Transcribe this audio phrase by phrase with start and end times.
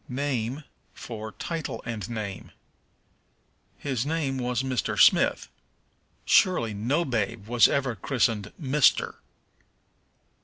[0.09, 0.63] Name
[0.95, 2.51] for Title and Name.
[3.77, 4.99] "His name was Mr.
[4.99, 5.47] Smith."
[6.25, 9.19] Surely no babe was ever christened Mister.